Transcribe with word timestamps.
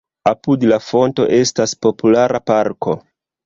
Apud 0.29 0.65
la 0.71 0.79
fonto 0.85 1.29
estas 1.41 1.77
populara 1.87 2.43
parko. 2.51 3.01